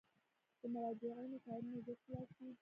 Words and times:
د 0.59 0.61
مراجعینو 0.73 1.37
کارونه 1.45 1.77
ژر 1.85 1.97
خلاصیږي؟ 2.03 2.59